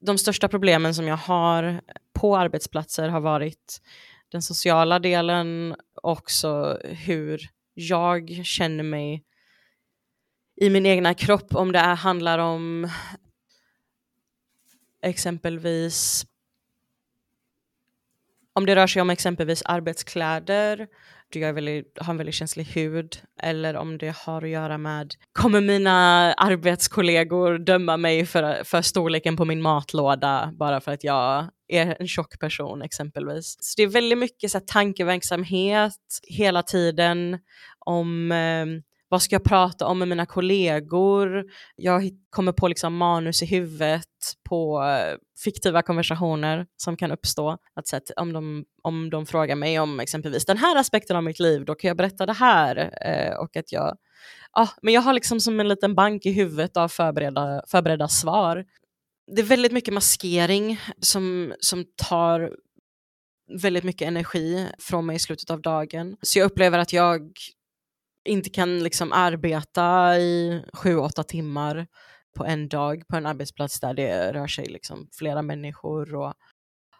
de 0.00 0.18
största 0.18 0.48
problemen 0.48 0.94
som 0.94 1.06
jag 1.06 1.16
har 1.16 1.80
på 2.12 2.36
arbetsplatser 2.36 3.08
har 3.08 3.20
varit 3.20 3.80
den 4.28 4.42
sociala 4.42 4.98
delen, 4.98 5.76
också 6.02 6.80
hur 6.84 7.48
jag 7.74 8.40
känner 8.44 8.84
mig 8.84 9.24
i 10.60 10.70
min 10.70 10.86
egna 10.86 11.14
kropp, 11.14 11.54
om 11.54 11.72
det 11.72 11.78
är, 11.78 11.94
handlar 11.94 12.38
om 12.38 12.90
exempelvis 15.02 16.26
om 18.60 18.66
det 18.66 18.76
rör 18.76 18.86
sig 18.86 19.02
om 19.02 19.10
exempelvis 19.10 19.62
arbetskläder, 19.64 20.86
jag 21.32 21.52
väldigt, 21.52 21.98
har 22.00 22.12
en 22.12 22.16
väldigt 22.16 22.34
känslig 22.34 22.64
hud, 22.64 23.16
eller 23.42 23.76
om 23.76 23.98
det 23.98 24.16
har 24.16 24.42
att 24.42 24.50
göra 24.50 24.78
med, 24.78 25.14
kommer 25.32 25.60
mina 25.60 26.32
arbetskollegor 26.32 27.58
döma 27.58 27.96
mig 27.96 28.26
för, 28.26 28.64
för 28.64 28.82
storleken 28.82 29.36
på 29.36 29.44
min 29.44 29.62
matlåda 29.62 30.52
bara 30.58 30.80
för 30.80 30.92
att 30.92 31.04
jag 31.04 31.50
är 31.68 31.96
en 32.00 32.08
tjock 32.08 32.38
person 32.40 32.82
exempelvis. 32.82 33.56
Så 33.60 33.74
det 33.76 33.82
är 33.82 33.86
väldigt 33.86 34.18
mycket 34.18 34.50
så 34.50 34.58
här, 34.58 34.64
tankeverksamhet 34.66 36.20
hela 36.28 36.62
tiden 36.62 37.38
om 37.86 38.32
eh, 38.32 38.66
vad 39.10 39.22
ska 39.22 39.34
jag 39.34 39.44
prata 39.44 39.86
om 39.86 39.98
med 39.98 40.08
mina 40.08 40.26
kollegor? 40.26 41.44
Jag 41.76 42.10
kommer 42.30 42.52
på 42.52 42.68
liksom 42.68 42.96
manus 42.96 43.42
i 43.42 43.46
huvudet 43.46 44.06
på 44.48 44.82
eh, 44.82 45.16
fiktiva 45.44 45.82
konversationer 45.82 46.66
som 46.76 46.96
kan 46.96 47.12
uppstå. 47.12 47.56
Att, 47.74 47.88
så 47.88 47.96
att 47.96 48.10
om, 48.16 48.32
de, 48.32 48.64
om 48.82 49.10
de 49.10 49.26
frågar 49.26 49.56
mig 49.56 49.80
om 49.80 50.00
exempelvis 50.00 50.44
den 50.44 50.58
här 50.58 50.76
aspekten 50.76 51.16
av 51.16 51.24
mitt 51.24 51.40
liv, 51.40 51.64
då 51.64 51.74
kan 51.74 51.88
jag 51.88 51.96
berätta 51.96 52.26
det 52.26 52.32
här. 52.32 52.76
Eh, 53.06 53.36
och 53.36 53.56
att 53.56 53.72
jag, 53.72 53.96
ah, 54.52 54.68
men 54.82 54.94
jag 54.94 55.00
har 55.00 55.12
liksom 55.12 55.40
som 55.40 55.60
en 55.60 55.68
liten 55.68 55.94
bank 55.94 56.26
i 56.26 56.32
huvudet 56.32 56.76
av 56.76 56.88
förberedda, 56.88 57.62
förberedda 57.68 58.08
svar. 58.08 58.64
Det 59.36 59.42
är 59.42 59.46
väldigt 59.46 59.72
mycket 59.72 59.94
maskering 59.94 60.80
som, 61.00 61.54
som 61.60 61.84
tar 62.08 62.52
väldigt 63.62 63.84
mycket 63.84 64.08
energi 64.08 64.66
från 64.78 65.06
mig 65.06 65.16
i 65.16 65.18
slutet 65.18 65.50
av 65.50 65.62
dagen. 65.62 66.16
Så 66.22 66.38
jag 66.38 66.46
upplever 66.46 66.78
att 66.78 66.92
jag 66.92 67.32
inte 68.30 68.50
kan 68.50 68.82
liksom 68.82 69.12
arbeta 69.12 70.18
i 70.18 70.62
sju, 70.72 70.96
åtta 70.96 71.22
timmar 71.22 71.86
på 72.36 72.44
en 72.44 72.68
dag 72.68 73.02
på 73.08 73.16
en 73.16 73.26
arbetsplats 73.26 73.80
där 73.80 73.94
det 73.94 74.32
rör 74.32 74.46
sig 74.46 74.66
liksom 74.66 75.08
flera 75.12 75.42
människor 75.42 76.14
och 76.14 76.34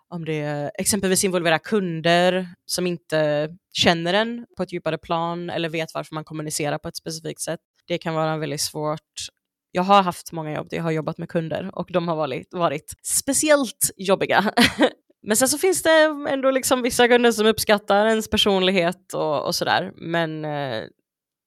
om 0.09 0.25
det 0.25 0.71
exempelvis 0.79 1.25
involverar 1.25 1.59
kunder 1.59 2.49
som 2.67 2.87
inte 2.87 3.49
känner 3.73 4.15
en 4.15 4.47
på 4.57 4.63
ett 4.63 4.73
djupare 4.73 4.99
plan 4.99 5.51
eller 5.51 5.69
vet 5.69 5.95
varför 5.95 6.15
man 6.15 6.25
kommunicerar 6.25 6.79
på 6.79 6.89
ett 6.89 6.97
specifikt 6.97 7.41
sätt. 7.41 7.61
Det 7.87 7.99
kan 7.99 8.15
vara 8.15 8.37
väldigt 8.37 8.61
svårt. 8.61 9.29
Jag 9.73 9.83
har 9.83 10.03
haft 10.03 10.33
många 10.33 10.55
jobb 10.55 10.67
där 10.71 10.77
jag 10.77 10.85
har 10.85 10.91
jobbat 10.91 11.19
med 11.19 11.29
kunder 11.29 11.71
och 11.79 11.89
de 11.93 12.09
har 12.09 12.17
varit, 12.17 12.49
varit 12.51 12.95
speciellt 13.03 13.91
jobbiga. 13.97 14.55
Men 15.23 15.37
sen 15.37 15.49
så 15.49 15.59
finns 15.59 15.83
det 15.83 16.27
ändå 16.29 16.51
liksom 16.51 16.83
vissa 16.83 17.09
kunder 17.09 17.33
som 17.33 17.47
uppskattar 17.47 18.07
ens 18.07 18.31
personlighet 18.31 19.15
och, 19.15 19.47
och 19.47 19.55
sådär. 19.55 19.93
Men 19.97 20.45
eh, 20.45 20.83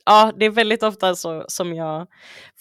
ja, 0.05 0.31
det 0.39 0.45
är 0.45 0.49
väldigt 0.49 0.83
ofta 0.83 1.15
så 1.15 1.45
som 1.47 1.73
jag 1.73 2.07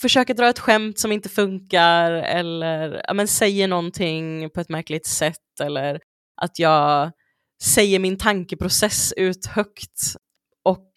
försöker 0.01 0.35
dra 0.35 0.49
ett 0.49 0.59
skämt 0.59 0.99
som 0.99 1.13
inte 1.13 1.29
funkar 1.29 2.13
eller 2.13 3.03
ja, 3.07 3.15
men 3.15 3.29
säger 3.29 3.69
någonting 3.69 4.51
på 4.51 4.61
ett 4.61 4.69
märkligt 4.69 5.07
sätt 5.07 5.61
eller 5.61 6.01
att 6.43 6.59
jag 6.59 7.11
säger 7.63 7.99
min 7.99 8.19
tankeprocess 8.19 9.13
ut 9.17 9.47
högt 9.47 10.17
och 10.65 10.93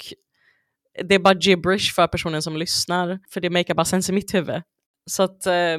det 1.04 1.16
är 1.16 1.20
bara 1.20 1.38
gibberish 1.40 1.96
för 1.96 2.08
personen 2.08 2.42
som 2.42 2.58
lyssnar, 2.58 3.20
för 3.30 3.42
det 3.42 3.50
makar 3.50 3.74
bara 3.74 3.86
sens 3.86 4.10
i 4.10 4.14
mitt 4.14 4.34
huvud. 4.34 4.62
Så 5.10 5.24
att 5.24 5.46
eh, 5.46 5.78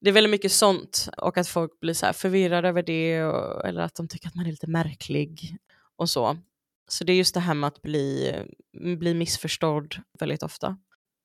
det 0.00 0.10
är 0.10 0.12
väldigt 0.12 0.30
mycket 0.30 0.52
sånt 0.52 1.08
och 1.16 1.38
att 1.38 1.48
folk 1.48 1.80
blir 1.80 1.94
så 1.94 2.12
förvirrade 2.12 2.68
över 2.68 2.82
det 2.82 3.24
och, 3.24 3.66
eller 3.66 3.80
att 3.80 3.94
de 3.94 4.08
tycker 4.08 4.28
att 4.28 4.34
man 4.34 4.46
är 4.46 4.50
lite 4.50 4.66
märklig 4.66 5.56
och 5.96 6.10
så. 6.10 6.36
Så 6.88 7.04
det 7.04 7.12
är 7.12 7.16
just 7.16 7.34
det 7.34 7.40
här 7.40 7.54
med 7.54 7.68
att 7.68 7.82
bli, 7.82 8.34
mm, 8.80 8.98
bli 8.98 9.14
missförstådd 9.14 9.96
väldigt 10.18 10.42
ofta. 10.42 10.76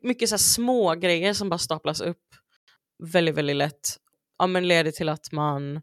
Mycket 0.03 0.29
så 0.29 0.37
små 0.37 0.95
grejer 0.95 1.33
som 1.33 1.49
bara 1.49 1.57
staplas 1.57 2.01
upp 2.01 2.23
väldigt, 3.13 3.35
väldigt 3.35 3.55
lätt. 3.55 3.97
Ja, 4.37 4.47
men 4.47 4.67
leder 4.67 4.91
till 4.91 5.09
att 5.09 5.31
man 5.31 5.81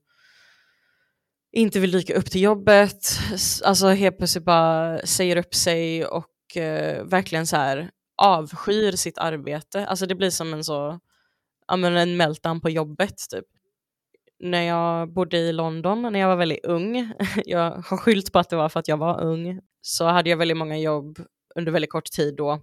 inte 1.52 1.80
vill 1.80 1.90
dyka 1.90 2.14
upp 2.14 2.30
till 2.30 2.42
jobbet, 2.42 3.18
alltså 3.64 3.88
helt 3.88 4.18
plötsligt 4.18 4.44
bara 4.44 5.06
säger 5.06 5.36
upp 5.36 5.54
sig 5.54 6.06
och 6.06 6.56
eh, 6.56 7.04
verkligen 7.04 7.46
så 7.46 7.56
här 7.56 7.90
avskyr 8.16 8.92
sitt 8.92 9.18
arbete. 9.18 9.86
Alltså 9.86 10.06
det 10.06 10.14
blir 10.14 10.30
som 10.30 10.54
en 10.54 10.64
så, 10.64 11.00
ja 11.66 11.76
men 11.76 11.96
en 11.96 12.16
meltdown 12.16 12.60
på 12.60 12.70
jobbet 12.70 13.14
typ. 13.30 13.44
När 14.38 14.62
jag 14.62 15.12
bodde 15.12 15.38
i 15.38 15.52
London, 15.52 16.02
när 16.02 16.20
jag 16.20 16.28
var 16.28 16.36
väldigt 16.36 16.64
ung, 16.64 17.12
jag 17.44 17.70
har 17.70 17.96
skyllt 17.96 18.32
på 18.32 18.38
att 18.38 18.50
det 18.50 18.56
var 18.56 18.68
för 18.68 18.80
att 18.80 18.88
jag 18.88 18.96
var 18.96 19.20
ung, 19.20 19.60
så 19.80 20.04
hade 20.04 20.30
jag 20.30 20.36
väldigt 20.36 20.56
många 20.56 20.78
jobb 20.78 21.18
under 21.54 21.72
väldigt 21.72 21.90
kort 21.90 22.10
tid 22.10 22.36
då. 22.36 22.60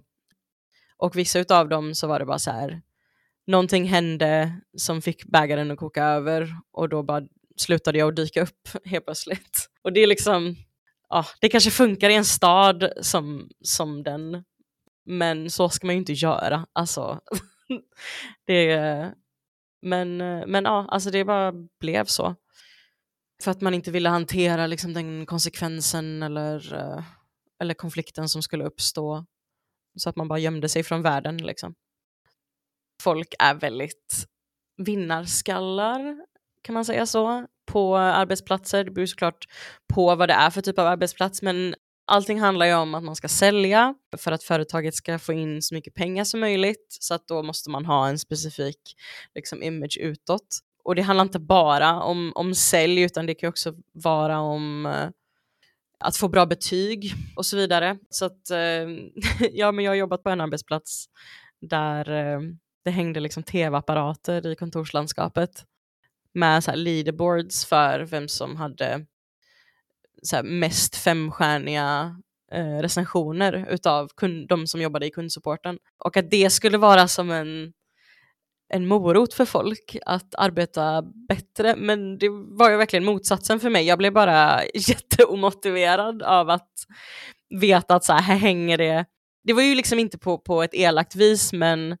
Och 0.96 1.16
vissa 1.16 1.44
av 1.50 1.68
dem 1.68 1.94
så 1.94 2.06
var 2.06 2.18
det 2.18 2.24
bara 2.24 2.38
så 2.38 2.50
här, 2.50 2.82
någonting 3.46 3.84
hände 3.84 4.60
som 4.76 5.02
fick 5.02 5.24
bägaren 5.24 5.70
att 5.70 5.78
koka 5.78 6.04
över 6.04 6.56
och 6.72 6.88
då 6.88 7.02
bara 7.02 7.22
slutade 7.56 7.98
jag 7.98 8.08
att 8.08 8.16
dyka 8.16 8.42
upp 8.42 8.68
helt 8.84 9.04
plötsligt. 9.04 9.70
Och 9.82 9.92
det 9.92 10.02
är 10.02 10.06
liksom, 10.06 10.56
ja, 11.08 11.26
det 11.40 11.48
kanske 11.48 11.70
funkar 11.70 12.10
i 12.10 12.14
en 12.14 12.24
stad 12.24 12.92
som, 13.00 13.48
som 13.60 14.02
den, 14.02 14.44
men 15.06 15.50
så 15.50 15.68
ska 15.68 15.86
man 15.86 15.94
ju 15.94 15.98
inte 15.98 16.12
göra. 16.12 16.66
Alltså, 16.72 17.20
det, 18.46 19.14
men, 19.84 20.20
eh, 20.20 20.46
men 20.46 20.64
ja, 20.64 20.86
alltså 20.88 21.10
det 21.10 21.24
bara 21.24 21.52
blev 21.80 22.04
så. 22.04 22.34
För 23.42 23.50
att 23.50 23.60
man 23.60 23.74
inte 23.74 23.90
ville 23.90 24.08
hantera 24.08 24.66
liksom 24.66 24.94
den 24.94 25.26
konsekvensen 25.26 26.22
eller, 26.22 26.74
eh, 26.74 27.04
eller 27.60 27.74
konflikten 27.74 28.28
som 28.28 28.42
skulle 28.42 28.64
uppstå. 28.64 29.24
Så 29.98 30.08
att 30.08 30.16
man 30.16 30.28
bara 30.28 30.38
gömde 30.38 30.68
sig 30.68 30.82
från 30.82 31.02
världen 31.02 31.36
liksom. 31.36 31.74
Folk 33.02 33.34
är 33.38 33.54
väldigt 33.54 34.26
vinnarskallar, 34.76 36.26
kan 36.62 36.74
man 36.74 36.84
säga 36.84 37.06
så, 37.06 37.46
på 37.66 37.96
arbetsplatser. 37.96 38.84
Det 38.84 38.90
beror 38.90 39.06
såklart 39.06 39.44
på 39.94 40.14
vad 40.14 40.28
det 40.28 40.34
är 40.34 40.50
för 40.50 40.62
typ 40.62 40.78
av 40.78 40.86
arbetsplats, 40.86 41.42
men 41.42 41.74
allting 42.06 42.40
handlar 42.40 42.66
ju 42.66 42.74
om 42.74 42.94
att 42.94 43.04
man 43.04 43.16
ska 43.16 43.28
sälja 43.28 43.94
för 44.16 44.32
att 44.32 44.42
företaget 44.42 44.94
ska 44.94 45.18
få 45.18 45.32
in 45.32 45.62
så 45.62 45.74
mycket 45.74 45.94
pengar 45.94 46.24
som 46.24 46.40
möjligt. 46.40 46.96
Så 47.00 47.14
att 47.14 47.28
då 47.28 47.42
måste 47.42 47.70
man 47.70 47.84
ha 47.84 48.08
en 48.08 48.18
specifik 48.18 48.78
liksom, 49.34 49.62
image 49.62 49.98
utåt. 50.00 50.58
Och 50.84 50.94
det 50.94 51.02
handlar 51.02 51.24
inte 51.24 51.38
bara 51.38 52.02
om, 52.02 52.32
om 52.34 52.54
sälj, 52.54 53.02
utan 53.02 53.26
det 53.26 53.34
kan 53.34 53.48
också 53.48 53.74
vara 53.92 54.40
om 54.40 54.86
eh, 54.86 55.08
att 56.00 56.16
få 56.16 56.28
bra 56.28 56.46
betyg 56.46 57.12
och 57.36 57.46
så 57.46 57.56
vidare. 57.56 57.98
Så 58.10 58.24
att, 58.24 58.50
eh, 58.50 58.58
ja, 59.52 59.72
men 59.72 59.84
jag 59.84 59.90
har 59.90 59.96
jobbat 59.96 60.22
på 60.22 60.30
en 60.30 60.40
arbetsplats 60.40 61.06
där 61.60 62.10
eh, 62.10 62.40
det 62.84 62.90
hängde 62.90 63.20
liksom 63.20 63.42
tv-apparater 63.42 64.46
i 64.46 64.56
kontorslandskapet 64.56 65.64
med 66.34 66.64
så 66.64 66.70
här 66.70 66.78
leaderboards 66.78 67.64
för 67.64 68.00
vem 68.00 68.28
som 68.28 68.56
hade 68.56 69.06
så 70.26 70.42
mest 70.42 70.96
femstjärniga 70.96 72.16
eh, 72.52 72.78
recensioner 72.78 73.66
utav 73.70 74.08
kund, 74.16 74.48
de 74.48 74.66
som 74.66 74.80
jobbade 74.80 75.06
i 75.06 75.10
kundsupporten. 75.10 75.78
Och 76.04 76.16
att 76.16 76.30
det 76.30 76.50
skulle 76.50 76.78
vara 76.78 77.08
som 77.08 77.30
en, 77.30 77.72
en 78.72 78.86
morot 78.86 79.34
för 79.34 79.44
folk 79.44 79.96
att 80.06 80.34
arbeta 80.34 81.02
bättre. 81.28 81.76
Men 81.76 82.18
det 82.18 82.28
var 82.28 82.70
ju 82.70 82.76
verkligen 82.76 83.04
motsatsen 83.04 83.60
för 83.60 83.70
mig. 83.70 83.86
Jag 83.86 83.98
blev 83.98 84.12
bara 84.12 84.64
jätteomotiverad 84.74 86.22
av 86.22 86.50
att 86.50 86.72
veta 87.60 87.94
att 87.94 88.04
så 88.04 88.12
här, 88.12 88.22
här 88.22 88.36
hänger 88.36 88.78
det. 88.78 89.04
Det 89.44 89.52
var 89.52 89.62
ju 89.62 89.74
liksom 89.74 89.98
inte 89.98 90.18
på, 90.18 90.38
på 90.38 90.62
ett 90.62 90.74
elakt 90.74 91.16
vis 91.16 91.52
men 91.52 91.96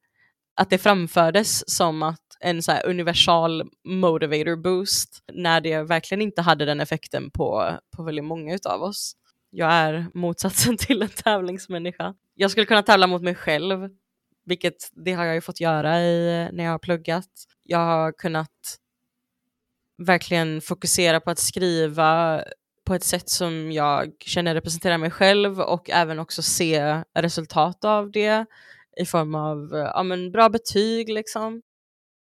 att 0.56 0.70
det 0.70 0.78
framfördes 0.78 1.70
som 1.70 2.02
att 2.02 2.23
en 2.40 2.62
så 2.62 2.72
universal 2.72 3.70
motivator 3.84 4.56
boost 4.56 5.22
när 5.32 5.60
det 5.60 5.82
verkligen 5.82 6.22
inte 6.22 6.42
hade 6.42 6.64
den 6.64 6.80
effekten 6.80 7.30
på, 7.30 7.78
på 7.96 8.02
väldigt 8.02 8.24
många 8.24 8.58
av 8.68 8.82
oss. 8.82 9.16
Jag 9.50 9.72
är 9.72 10.06
motsatsen 10.14 10.76
till 10.78 11.02
en 11.02 11.08
tävlingsmänniska. 11.08 12.14
Jag 12.34 12.50
skulle 12.50 12.66
kunna 12.66 12.82
tävla 12.82 13.06
mot 13.06 13.22
mig 13.22 13.34
själv, 13.34 13.88
vilket 14.44 14.90
det 14.92 15.12
har 15.12 15.24
jag 15.24 15.34
ju 15.34 15.40
fått 15.40 15.60
göra 15.60 16.00
i, 16.00 16.48
när 16.52 16.64
jag 16.64 16.70
har 16.70 16.78
pluggat. 16.78 17.28
Jag 17.62 17.78
har 17.78 18.12
kunnat 18.12 18.78
verkligen 19.98 20.60
fokusera 20.60 21.20
på 21.20 21.30
att 21.30 21.38
skriva 21.38 22.42
på 22.84 22.94
ett 22.94 23.04
sätt 23.04 23.28
som 23.28 23.72
jag 23.72 24.12
känner 24.20 24.54
representerar 24.54 24.98
mig 24.98 25.10
själv 25.10 25.60
och 25.60 25.90
även 25.90 26.18
också 26.18 26.42
se 26.42 27.02
resultat 27.14 27.84
av 27.84 28.10
det 28.10 28.46
i 28.96 29.06
form 29.06 29.34
av 29.34 29.70
ja, 29.94 30.02
men 30.02 30.32
bra 30.32 30.48
betyg 30.48 31.08
liksom. 31.08 31.62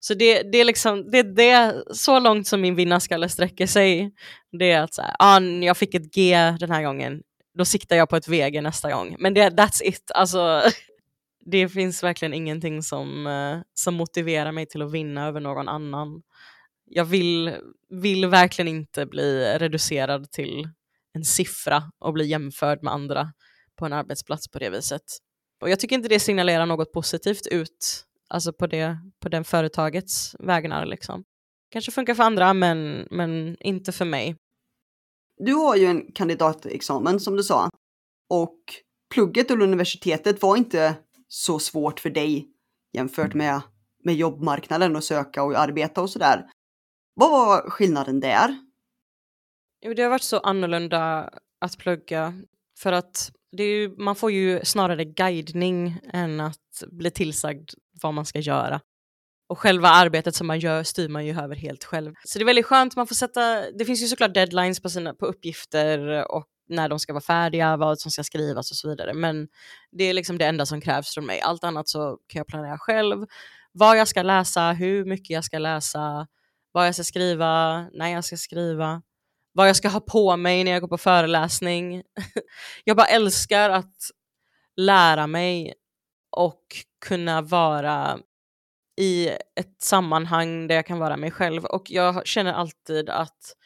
Så 0.06 0.14
det, 0.14 0.42
det, 0.42 0.58
är 0.58 0.64
liksom, 0.64 1.10
det, 1.10 1.22
det 1.22 1.50
är 1.50 1.84
så 1.92 2.18
långt 2.20 2.46
som 2.46 2.60
min 2.60 2.74
vinnarskalle 2.74 3.28
sträcker 3.28 3.66
sig. 3.66 4.14
Det 4.58 4.70
är 4.70 4.82
att 4.82 4.94
så 4.94 5.02
här, 5.02 5.16
ah, 5.18 5.40
jag 5.40 5.76
fick 5.76 5.94
ett 5.94 6.14
G 6.14 6.36
den 6.60 6.70
här 6.70 6.82
gången, 6.82 7.22
då 7.58 7.64
siktar 7.64 7.96
jag 7.96 8.08
på 8.08 8.16
ett 8.16 8.28
VG 8.28 8.60
nästa 8.60 8.92
gång. 8.92 9.16
Men 9.18 9.34
det, 9.34 9.50
that's 9.50 9.82
it. 9.84 10.10
Alltså, 10.14 10.62
det 11.44 11.68
finns 11.68 12.02
verkligen 12.02 12.34
ingenting 12.34 12.82
som, 12.82 13.26
eh, 13.26 13.58
som 13.74 13.94
motiverar 13.94 14.52
mig 14.52 14.66
till 14.66 14.82
att 14.82 14.92
vinna 14.92 15.26
över 15.26 15.40
någon 15.40 15.68
annan. 15.68 16.22
Jag 16.84 17.04
vill, 17.04 17.54
vill 17.90 18.26
verkligen 18.26 18.68
inte 18.68 19.06
bli 19.06 19.58
reducerad 19.58 20.30
till 20.30 20.68
en 21.14 21.24
siffra 21.24 21.82
och 21.98 22.12
bli 22.12 22.26
jämförd 22.26 22.82
med 22.82 22.92
andra 22.92 23.32
på 23.78 23.86
en 23.86 23.92
arbetsplats 23.92 24.48
på 24.48 24.58
det 24.58 24.70
viset. 24.70 25.02
Och 25.60 25.70
jag 25.70 25.80
tycker 25.80 25.96
inte 25.96 26.08
det 26.08 26.20
signalerar 26.20 26.66
något 26.66 26.92
positivt 26.92 27.46
ut 27.46 28.06
alltså 28.28 28.52
på, 28.52 28.66
det, 28.66 28.98
på 29.20 29.28
den 29.28 29.44
företagets 29.44 30.36
vägnar. 30.38 30.86
Liksom. 30.86 31.24
Kanske 31.70 31.92
funkar 31.92 32.14
för 32.14 32.22
andra, 32.22 32.54
men, 32.54 33.08
men 33.10 33.56
inte 33.60 33.92
för 33.92 34.04
mig. 34.04 34.36
Du 35.36 35.52
har 35.52 35.76
ju 35.76 35.86
en 35.86 36.12
kandidatexamen 36.12 37.20
som 37.20 37.36
du 37.36 37.42
sa. 37.42 37.68
Och 38.30 38.58
plugget 39.14 39.50
och 39.50 39.62
universitetet 39.62 40.42
var 40.42 40.56
inte 40.56 40.94
så 41.28 41.58
svårt 41.58 42.00
för 42.00 42.10
dig 42.10 42.48
jämfört 42.92 43.34
med, 43.34 43.60
med 44.04 44.14
jobbmarknaden 44.14 44.96
och 44.96 45.04
söka 45.04 45.42
och 45.42 45.58
arbeta 45.58 46.02
och 46.02 46.10
sådär. 46.10 46.50
Vad 47.14 47.30
var 47.30 47.70
skillnaden 47.70 48.20
där? 48.20 48.56
Jo, 49.84 49.94
det 49.94 50.02
har 50.02 50.10
varit 50.10 50.22
så 50.22 50.38
annorlunda 50.38 51.30
att 51.60 51.78
plugga 51.78 52.34
för 52.78 52.92
att 52.92 53.32
ju, 53.56 53.94
man 53.98 54.16
får 54.16 54.30
ju 54.30 54.64
snarare 54.64 55.04
guidning 55.04 56.00
än 56.12 56.40
att 56.40 56.65
bli 56.86 57.10
tillsagd 57.10 57.70
vad 58.02 58.14
man 58.14 58.26
ska 58.26 58.38
göra. 58.38 58.80
Och 59.48 59.58
själva 59.58 59.88
arbetet 59.88 60.34
som 60.34 60.46
man 60.46 60.58
gör 60.58 60.82
styr 60.82 61.08
man 61.08 61.26
ju 61.26 61.40
över 61.40 61.56
helt 61.56 61.84
själv. 61.84 62.14
Så 62.24 62.38
det 62.38 62.42
är 62.42 62.46
väldigt 62.46 62.66
skönt, 62.66 62.96
man 62.96 63.06
får 63.06 63.14
sätta, 63.14 63.70
det 63.70 63.84
finns 63.84 64.02
ju 64.02 64.06
såklart 64.06 64.34
deadlines 64.34 64.80
på, 64.80 64.90
sina, 64.90 65.14
på 65.14 65.26
uppgifter 65.26 66.30
och 66.32 66.46
när 66.68 66.88
de 66.88 66.98
ska 66.98 67.12
vara 67.12 67.20
färdiga, 67.20 67.76
vad 67.76 68.00
som 68.00 68.10
ska 68.10 68.24
skrivas 68.24 68.70
och 68.70 68.76
så 68.76 68.88
vidare. 68.88 69.14
Men 69.14 69.48
det 69.92 70.04
är 70.04 70.14
liksom 70.14 70.38
det 70.38 70.44
enda 70.44 70.66
som 70.66 70.80
krävs 70.80 71.14
från 71.14 71.26
mig. 71.26 71.40
Allt 71.40 71.64
annat 71.64 71.88
så 71.88 72.18
kan 72.26 72.40
jag 72.40 72.46
planera 72.46 72.78
själv. 72.78 73.26
Vad 73.72 73.98
jag 73.98 74.08
ska 74.08 74.22
läsa, 74.22 74.72
hur 74.72 75.04
mycket 75.04 75.30
jag 75.30 75.44
ska 75.44 75.58
läsa, 75.58 76.26
vad 76.72 76.86
jag 76.86 76.94
ska 76.94 77.04
skriva, 77.04 77.82
när 77.92 78.08
jag 78.08 78.24
ska 78.24 78.36
skriva 78.36 79.02
vad 79.56 79.68
jag 79.68 79.76
ska 79.76 79.88
ha 79.88 80.00
på 80.00 80.36
mig 80.36 80.64
när 80.64 80.72
jag 80.72 80.80
går 80.80 80.88
på 80.88 80.98
föreläsning. 80.98 82.02
jag 82.84 82.96
bara 82.96 83.06
älskar 83.06 83.70
att 83.70 83.94
lära 84.76 85.26
mig 85.26 85.74
och 86.36 86.62
kunna 87.06 87.42
vara 87.42 88.18
i 89.00 89.28
ett 89.60 89.82
sammanhang 89.82 90.66
där 90.66 90.74
jag 90.74 90.86
kan 90.86 90.98
vara 90.98 91.16
mig 91.16 91.30
själv. 91.30 91.64
Och 91.64 91.90
jag 91.90 92.26
känner 92.26 92.52
alltid 92.52 93.10
att 93.10 93.56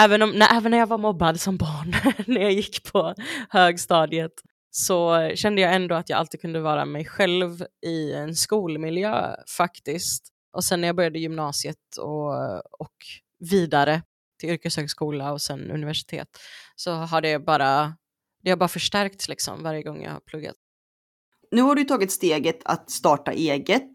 även, 0.00 0.22
om, 0.22 0.30
när, 0.30 0.56
även 0.56 0.70
när 0.70 0.78
jag 0.78 0.86
var 0.86 0.98
mobbad 0.98 1.40
som 1.40 1.56
barn, 1.56 1.94
när 2.26 2.40
jag 2.40 2.52
gick 2.52 2.92
på 2.92 3.14
högstadiet, 3.50 4.32
så 4.70 5.30
kände 5.34 5.62
jag 5.62 5.74
ändå 5.74 5.94
att 5.94 6.08
jag 6.08 6.18
alltid 6.18 6.40
kunde 6.40 6.60
vara 6.60 6.84
mig 6.84 7.04
själv 7.04 7.64
i 7.86 8.12
en 8.12 8.34
skolmiljö 8.34 9.34
faktiskt. 9.56 10.28
Och 10.52 10.64
sen 10.64 10.80
när 10.80 10.88
jag 10.88 10.96
började 10.96 11.18
gymnasiet 11.18 11.96
och, 11.98 12.34
och 12.80 12.96
vidare 13.50 14.02
till 14.40 14.50
yrkeshögskola 14.50 15.32
och 15.32 15.42
sen 15.42 15.70
universitet 15.70 16.28
så 16.76 16.92
har 16.92 17.20
det 17.20 17.38
bara, 17.38 17.96
det 18.42 18.50
har 18.50 18.56
bara 18.56 18.68
förstärkts 18.68 19.28
liksom 19.28 19.62
varje 19.62 19.82
gång 19.82 20.02
jag 20.02 20.12
har 20.12 20.20
pluggat. 20.20 20.56
Nu 21.50 21.62
har 21.62 21.74
du 21.74 21.84
tagit 21.84 22.12
steget 22.12 22.60
att 22.64 22.90
starta 22.90 23.32
eget. 23.32 23.90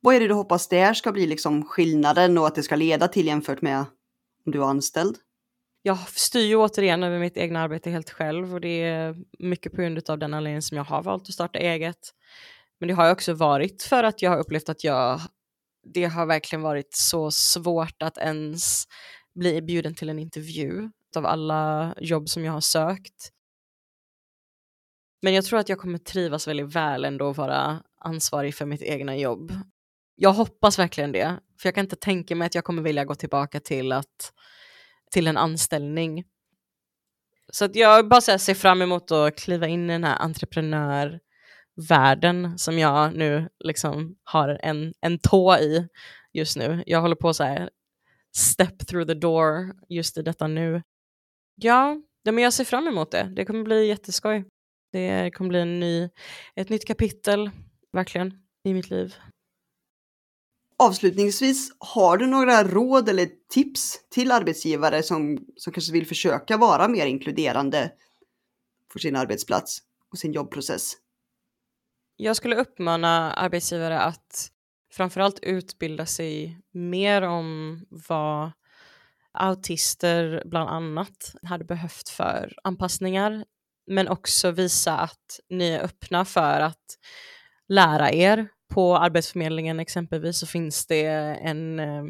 Vad 0.00 0.14
är 0.14 0.20
det 0.20 0.28
du 0.28 0.34
hoppas 0.34 0.68
där 0.68 0.94
ska 0.94 1.12
bli 1.12 1.26
liksom 1.26 1.64
skillnaden 1.64 2.38
och 2.38 2.46
att 2.46 2.54
det 2.54 2.62
ska 2.62 2.76
leda 2.76 3.08
till 3.08 3.26
jämfört 3.26 3.62
med 3.62 3.78
om 4.46 4.52
du 4.52 4.58
är 4.58 4.66
anställd? 4.66 5.16
Jag 5.82 5.98
styr 6.08 6.44
ju 6.46 6.56
återigen 6.56 7.02
över 7.02 7.18
mitt 7.18 7.36
egna 7.36 7.60
arbete 7.60 7.90
helt 7.90 8.10
själv 8.10 8.54
och 8.54 8.60
det 8.60 8.82
är 8.82 9.16
mycket 9.38 9.72
på 9.72 9.82
grund 9.82 10.10
av 10.10 10.18
den 10.18 10.34
anledningen 10.34 10.62
som 10.62 10.76
jag 10.76 10.84
har 10.84 11.02
valt 11.02 11.22
att 11.22 11.34
starta 11.34 11.58
eget. 11.58 12.14
Men 12.80 12.88
det 12.88 12.94
har 12.94 13.04
jag 13.04 13.12
också 13.12 13.32
varit 13.32 13.82
för 13.82 14.04
att 14.04 14.22
jag 14.22 14.30
har 14.30 14.38
upplevt 14.38 14.68
att 14.68 14.84
jag 14.84 15.20
det 15.94 16.04
har 16.04 16.26
verkligen 16.26 16.62
varit 16.62 16.94
så 16.94 17.30
svårt 17.30 18.02
att 18.02 18.18
ens 18.18 18.84
bli 19.34 19.62
bjuden 19.62 19.94
till 19.94 20.08
en 20.08 20.18
intervju 20.18 20.90
av 21.16 21.26
alla 21.26 21.94
jobb 22.00 22.28
som 22.28 22.44
jag 22.44 22.52
har 22.52 22.60
sökt. 22.60 23.30
Men 25.24 25.34
jag 25.34 25.44
tror 25.44 25.58
att 25.58 25.68
jag 25.68 25.78
kommer 25.78 25.98
trivas 25.98 26.48
väldigt 26.48 26.76
väl 26.76 27.04
ändå 27.04 27.30
att 27.30 27.36
vara 27.36 27.82
ansvarig 28.00 28.54
för 28.54 28.66
mitt 28.66 28.82
egna 28.82 29.16
jobb. 29.16 29.52
Jag 30.16 30.32
hoppas 30.32 30.78
verkligen 30.78 31.12
det, 31.12 31.40
för 31.60 31.68
jag 31.68 31.74
kan 31.74 31.84
inte 31.84 31.96
tänka 31.96 32.36
mig 32.36 32.46
att 32.46 32.54
jag 32.54 32.64
kommer 32.64 32.82
vilja 32.82 33.04
gå 33.04 33.14
tillbaka 33.14 33.60
till, 33.60 33.92
att, 33.92 34.32
till 35.10 35.26
en 35.26 35.36
anställning. 35.36 36.24
Så 37.52 37.64
att 37.64 37.76
jag 37.76 38.08
bara 38.08 38.20
här, 38.28 38.38
ser 38.38 38.54
fram 38.54 38.82
emot 38.82 39.10
att 39.10 39.38
kliva 39.38 39.66
in 39.66 39.90
i 39.90 39.92
den 39.92 40.04
här 40.04 40.18
entreprenörvärlden 40.18 42.58
som 42.58 42.78
jag 42.78 43.14
nu 43.14 43.48
liksom 43.64 44.16
har 44.24 44.58
en, 44.62 44.94
en 45.00 45.18
tå 45.18 45.56
i 45.56 45.88
just 46.32 46.56
nu. 46.56 46.82
Jag 46.86 47.00
håller 47.00 47.16
på 47.16 47.34
så 47.34 47.44
här 47.44 47.70
step 48.36 48.86
through 48.86 49.06
the 49.06 49.14
door 49.14 49.72
just 49.88 50.18
i 50.18 50.22
detta 50.22 50.46
nu. 50.46 50.82
Ja, 51.54 51.96
men 52.24 52.38
jag 52.38 52.52
ser 52.52 52.64
fram 52.64 52.88
emot 52.88 53.10
det. 53.10 53.32
Det 53.36 53.44
kommer 53.44 53.64
bli 53.64 53.86
jätteskoj. 53.86 54.44
Det 54.94 55.30
kommer 55.34 55.48
bli 55.48 55.60
en 55.60 55.80
ny, 55.80 56.08
ett 56.56 56.68
nytt 56.68 56.84
kapitel, 56.84 57.50
verkligen, 57.92 58.34
i 58.64 58.74
mitt 58.74 58.90
liv. 58.90 59.14
Avslutningsvis, 60.78 61.72
har 61.78 62.16
du 62.16 62.26
några 62.26 62.64
råd 62.64 63.08
eller 63.08 63.28
tips 63.48 64.00
till 64.10 64.32
arbetsgivare 64.32 65.02
som, 65.02 65.38
som 65.56 65.72
kanske 65.72 65.92
vill 65.92 66.06
försöka 66.06 66.56
vara 66.56 66.88
mer 66.88 67.06
inkluderande 67.06 67.92
för 68.92 68.98
sin 68.98 69.16
arbetsplats 69.16 69.78
och 70.12 70.18
sin 70.18 70.32
jobbprocess? 70.32 70.92
Jag 72.16 72.36
skulle 72.36 72.56
uppmana 72.56 73.32
arbetsgivare 73.32 74.00
att 74.00 74.50
framförallt 74.92 75.38
utbilda 75.42 76.06
sig 76.06 76.60
mer 76.72 77.22
om 77.22 77.80
vad 77.90 78.52
autister 79.32 80.42
bland 80.46 80.68
annat 80.70 81.34
hade 81.42 81.64
behövt 81.64 82.08
för 82.08 82.54
anpassningar 82.62 83.44
men 83.86 84.08
också 84.08 84.50
visa 84.50 84.98
att 84.98 85.40
ni 85.48 85.68
är 85.68 85.80
öppna 85.80 86.24
för 86.24 86.60
att 86.60 86.98
lära 87.68 88.12
er. 88.12 88.48
På 88.68 88.96
Arbetsförmedlingen 88.96 89.80
exempelvis 89.80 90.38
så 90.38 90.46
finns 90.46 90.86
det 90.86 91.06
en 91.40 91.80
eh, 91.80 92.04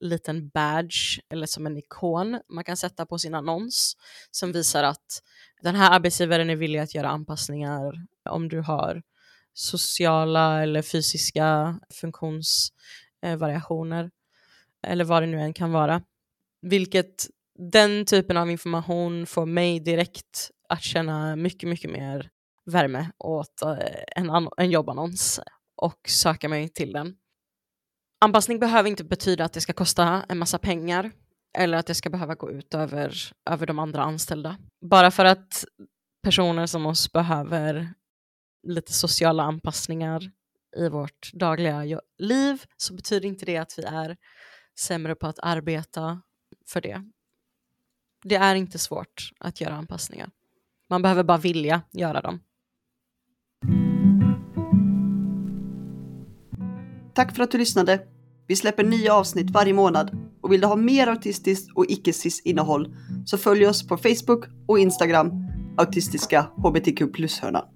liten 0.00 0.48
badge 0.48 1.20
eller 1.30 1.46
som 1.46 1.66
en 1.66 1.76
ikon 1.76 2.40
man 2.48 2.64
kan 2.64 2.76
sätta 2.76 3.06
på 3.06 3.18
sin 3.18 3.34
annons 3.34 3.96
som 4.30 4.52
visar 4.52 4.84
att 4.84 5.22
den 5.62 5.74
här 5.74 5.94
arbetsgivaren 5.94 6.50
är 6.50 6.56
villig 6.56 6.78
att 6.78 6.94
göra 6.94 7.08
anpassningar 7.08 7.92
om 8.30 8.48
du 8.48 8.60
har 8.60 9.02
sociala 9.54 10.62
eller 10.62 10.82
fysiska 10.82 11.80
funktionsvariationer 11.92 14.10
eller 14.86 15.04
vad 15.04 15.22
det 15.22 15.26
nu 15.26 15.40
än 15.40 15.54
kan 15.54 15.72
vara. 15.72 16.02
Vilket 16.62 17.26
den 17.58 18.06
typen 18.06 18.36
av 18.36 18.50
information 18.50 19.26
får 19.26 19.46
mig 19.46 19.80
direkt 19.80 20.50
att 20.68 20.82
känna 20.82 21.36
mycket, 21.36 21.68
mycket 21.68 21.90
mer 21.90 22.30
värme 22.66 23.10
åt 23.18 23.62
eh, 23.62 23.78
en, 24.16 24.48
en 24.56 24.70
jobbannons 24.70 25.40
och 25.76 26.08
söka 26.08 26.48
mig 26.48 26.68
till 26.68 26.92
den. 26.92 27.16
Anpassning 28.20 28.58
behöver 28.58 28.90
inte 28.90 29.04
betyda 29.04 29.44
att 29.44 29.52
det 29.52 29.60
ska 29.60 29.72
kosta 29.72 30.24
en 30.28 30.38
massa 30.38 30.58
pengar 30.58 31.10
eller 31.58 31.78
att 31.78 31.86
det 31.86 31.94
ska 31.94 32.10
behöva 32.10 32.34
gå 32.34 32.50
ut 32.50 32.74
över, 32.74 33.32
över 33.50 33.66
de 33.66 33.78
andra 33.78 34.02
anställda. 34.02 34.56
Bara 34.80 35.10
för 35.10 35.24
att 35.24 35.64
personer 36.22 36.66
som 36.66 36.86
oss 36.86 37.12
behöver 37.12 37.94
lite 38.62 38.92
sociala 38.92 39.42
anpassningar 39.42 40.30
i 40.76 40.88
vårt 40.88 41.32
dagliga 41.32 42.00
liv 42.18 42.62
så 42.76 42.94
betyder 42.94 43.28
inte 43.28 43.46
det 43.46 43.56
att 43.56 43.78
vi 43.78 43.82
är 43.82 44.16
sämre 44.78 45.14
på 45.14 45.26
att 45.26 45.38
arbeta 45.38 46.22
för 46.66 46.80
det. 46.80 47.04
Det 48.22 48.36
är 48.36 48.54
inte 48.54 48.78
svårt 48.78 49.30
att 49.38 49.60
göra 49.60 49.74
anpassningar. 49.74 50.30
Man 50.90 51.02
behöver 51.02 51.24
bara 51.24 51.38
vilja 51.38 51.82
göra 51.92 52.20
dem. 52.20 52.40
Tack 57.14 57.36
för 57.36 57.42
att 57.42 57.50
du 57.50 57.58
lyssnade. 57.58 58.00
Vi 58.46 58.56
släpper 58.56 58.84
nya 58.84 59.14
avsnitt 59.14 59.50
varje 59.50 59.72
månad 59.74 60.18
och 60.42 60.52
vill 60.52 60.60
du 60.60 60.66
ha 60.66 60.76
mer 60.76 61.06
autistiskt 61.06 61.70
och 61.74 61.86
icke-cis 61.88 62.40
innehåll 62.44 62.96
så 63.24 63.38
följ 63.38 63.66
oss 63.66 63.88
på 63.88 63.96
Facebook 63.96 64.44
och 64.66 64.78
Instagram, 64.78 65.32
autistiska 65.76 66.46
hbtq 66.56 67.12
plus-hörnan. 67.12 67.73